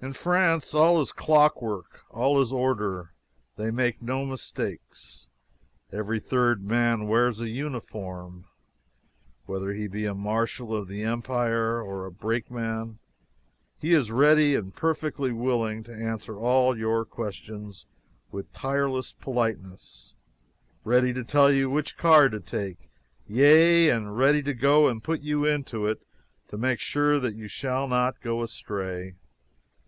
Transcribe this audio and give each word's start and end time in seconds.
In 0.00 0.12
France, 0.12 0.74
all 0.74 1.00
is 1.00 1.10
clockwork, 1.10 2.02
all 2.10 2.40
is 2.40 2.52
order. 2.52 3.14
They 3.56 3.72
make 3.72 4.00
no 4.00 4.24
mistakes. 4.24 5.28
Every 5.90 6.20
third 6.20 6.62
man 6.62 7.08
wears 7.08 7.40
a 7.40 7.48
uniform, 7.48 8.44
and 8.44 8.44
whether 9.46 9.72
he 9.72 9.88
be 9.88 10.04
a 10.06 10.14
marshal 10.14 10.72
of 10.72 10.86
the 10.86 11.02
empire 11.02 11.82
or 11.82 12.06
a 12.06 12.12
brakeman, 12.12 13.00
he 13.76 13.92
is 13.92 14.12
ready 14.12 14.54
and 14.54 14.72
perfectly 14.72 15.32
willing 15.32 15.82
to 15.82 15.92
answer 15.92 16.38
all 16.38 16.78
your 16.78 17.04
questions 17.04 17.84
with 18.30 18.52
tireless 18.52 19.12
politeness, 19.12 20.14
ready 20.84 21.12
to 21.12 21.24
tell 21.24 21.50
you 21.50 21.68
which 21.68 21.96
car 21.98 22.28
to 22.28 22.38
take, 22.38 22.88
yea, 23.26 23.88
and 23.88 24.16
ready 24.16 24.44
to 24.44 24.54
go 24.54 24.86
and 24.86 25.02
put 25.02 25.22
you 25.22 25.44
into 25.44 25.88
it 25.88 26.00
to 26.50 26.56
make 26.56 26.78
sure 26.78 27.18
that 27.18 27.34
you 27.34 27.48
shall 27.48 27.88
not 27.88 28.20
go 28.20 28.44
astray. 28.44 29.16